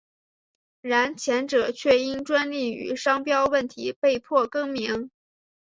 [0.81, 5.11] 然前者却因专利与商标问题被迫更名。